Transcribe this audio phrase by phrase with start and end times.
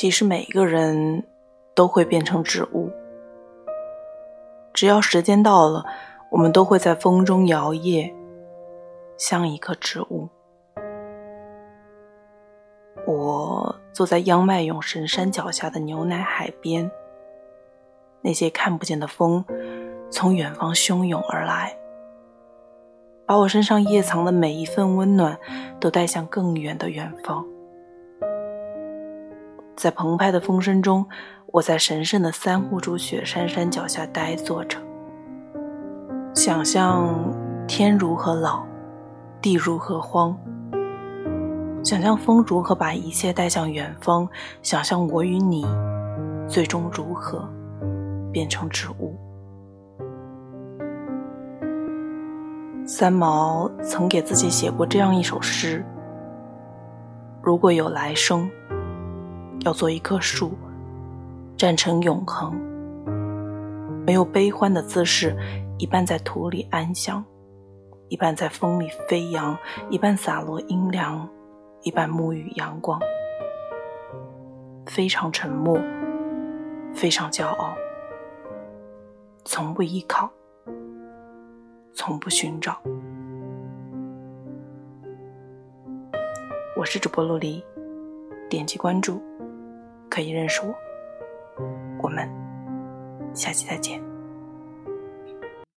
[0.00, 1.24] 其实每一个人
[1.74, 2.88] 都会变成植物，
[4.72, 5.84] 只要时间到了，
[6.30, 8.14] 我们都会在风中摇曳，
[9.16, 10.28] 像一棵植物。
[13.08, 16.88] 我坐在央迈勇神山脚下的牛奶海边，
[18.20, 19.44] 那些看不见的风
[20.12, 21.76] 从远方汹涌而来，
[23.26, 25.36] 把我身上掖藏的每一份温暖
[25.80, 27.44] 都带向更远的远方。
[29.78, 31.06] 在澎湃的风声中，
[31.52, 34.76] 我在神圣的三户主雪山山脚下呆坐着，
[36.34, 37.14] 想象
[37.68, 38.66] 天如何老，
[39.40, 40.36] 地如何荒，
[41.84, 44.28] 想象风如何把一切带向远方，
[44.62, 45.64] 想象我与你
[46.48, 47.48] 最终如何
[48.32, 49.16] 变成植物。
[52.84, 55.86] 三毛曾给自己写过这样一首诗：
[57.40, 58.50] 如果有来生。
[59.60, 60.52] 要做一棵树，
[61.56, 62.54] 站成永恒，
[64.06, 65.36] 没有悲欢的姿势，
[65.78, 67.24] 一半在土里安详，
[68.08, 69.56] 一半在风里飞扬，
[69.90, 71.28] 一半洒落阴凉，
[71.82, 73.00] 一半沐浴阳光。
[74.86, 75.78] 非常沉默，
[76.94, 77.74] 非常骄傲，
[79.44, 80.30] 从不依靠，
[81.92, 82.80] 从不寻找。
[86.74, 87.62] 我是主播陆离，
[88.48, 89.20] 点击关注。
[90.18, 90.74] 可以认识我，
[92.02, 92.28] 我们
[93.32, 94.02] 下期再见。